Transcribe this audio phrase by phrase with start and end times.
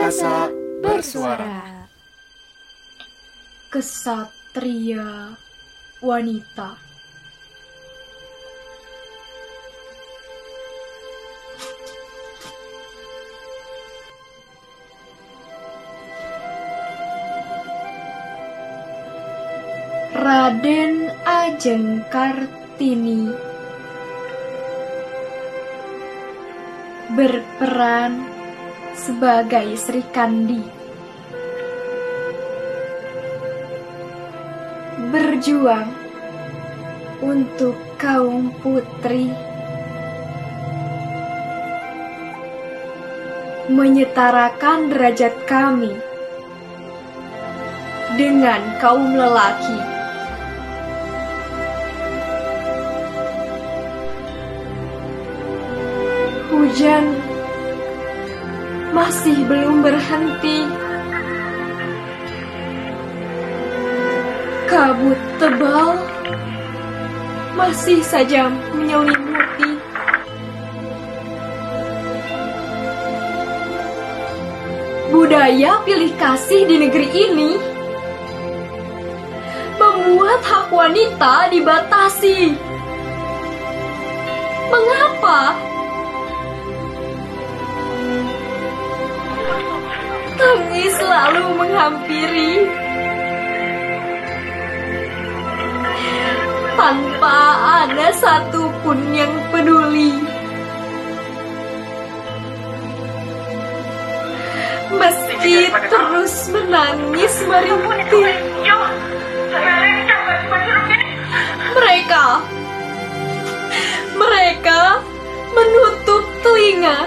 [0.00, 0.48] Angkasa
[0.80, 1.84] Bersuara.
[3.68, 5.36] Kesatria
[6.00, 6.72] wanita.
[20.16, 23.28] Raden Ajeng Kartini
[27.12, 28.39] berperan
[28.94, 30.62] sebagai Sri Kandi.
[35.10, 35.90] Berjuang
[37.20, 39.30] untuk kaum putri.
[43.70, 45.94] Menyetarakan derajat kami
[48.18, 49.78] dengan kaum lelaki.
[56.50, 57.29] Hujan
[58.90, 60.66] masih belum berhenti.
[64.66, 65.98] Kabut tebal
[67.54, 69.72] masih saja menyelimuti.
[75.10, 77.52] Budaya pilih kasih di negeri ini
[79.74, 82.54] membuat hak wanita dibatasi.
[84.70, 85.69] Mengapa?
[91.10, 92.54] Selalu menghampiri.
[96.78, 97.38] Tanpa
[97.82, 100.14] ada satupun yang peduli.
[104.94, 108.30] Meski terus menangis merintih.
[111.74, 112.26] Mereka
[114.14, 114.80] Mereka
[115.58, 116.98] menutup telinga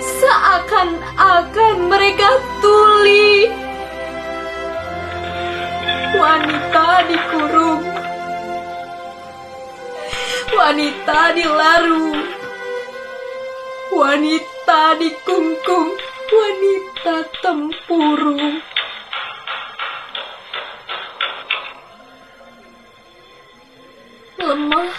[0.00, 2.40] seakan-akan mereka
[10.70, 12.14] Wanita dilaru.
[13.90, 15.98] Wanita dikungkung.
[16.30, 18.38] Wanita tempuru.
[24.38, 24.94] Lemah.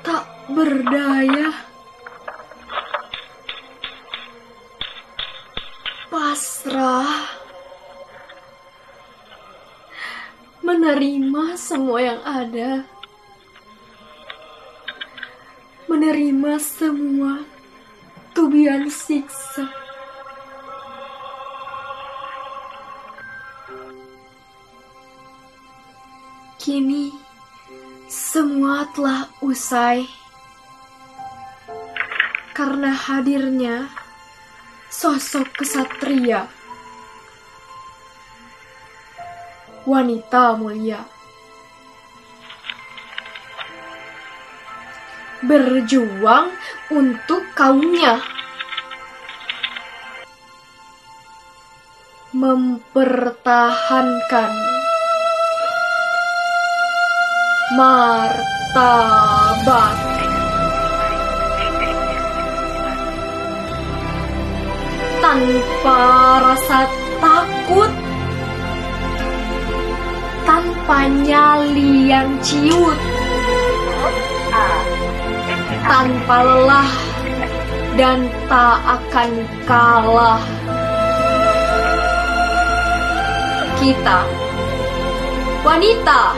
[0.00, 0.24] Tak
[0.56, 1.52] berdaya.
[6.08, 7.39] Pasrah.
[10.70, 12.86] Menerima semua yang ada.
[15.90, 17.42] Menerima semua
[18.30, 19.66] tubian siksa.
[26.62, 27.18] Kini
[28.06, 30.06] semua telah usai
[32.54, 33.90] karena hadirnya
[34.86, 36.46] sosok kesatria,
[39.88, 41.00] wanita mulia,
[45.44, 46.52] berjuang
[46.92, 48.20] untuk kaumnya,
[52.36, 54.52] mempertahankan
[57.76, 59.96] martabat.
[65.20, 66.00] Tanpa
[66.42, 66.88] rasa
[67.20, 67.90] takut,
[70.50, 72.98] tanpa nyali yang ciut,
[75.86, 76.90] tanpa lelah
[77.94, 79.30] dan tak akan
[79.62, 80.42] kalah.
[83.78, 84.26] Kita,
[85.62, 86.34] wanita,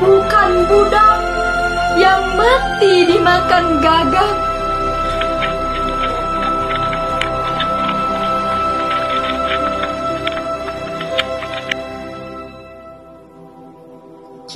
[0.00, 1.18] bukan budak
[2.00, 4.51] yang mati dimakan gagak.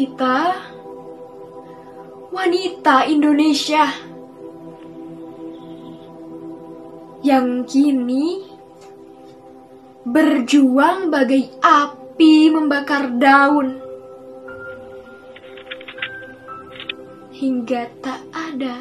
[0.00, 0.56] Kita
[2.32, 3.84] wanita Indonesia.
[7.20, 8.48] Yang kini
[10.08, 13.76] berjuang bagai api membakar daun.
[17.36, 18.80] Hingga tak ada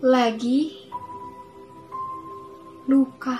[0.00, 0.88] lagi
[2.88, 3.36] luka.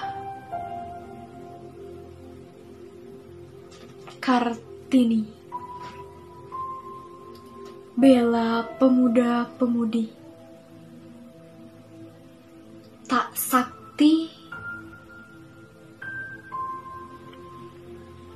[4.21, 5.44] Kartini
[8.05, 10.13] bela pemuda-pemudi.
[13.09, 14.29] Tak sakti,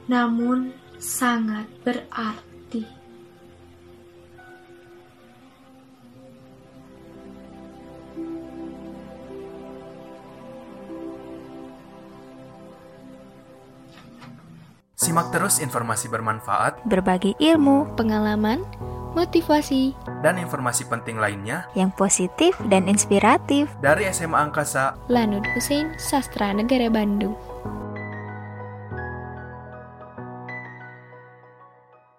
[0.09, 2.81] namun sangat berarti.
[14.97, 18.65] Simak terus informasi bermanfaat, berbagi ilmu, pengalaman,
[19.16, 26.52] motivasi, dan informasi penting lainnya yang positif dan inspiratif dari SMA Angkasa Lanud Hussein Sastra
[26.52, 27.48] Negara Bandung.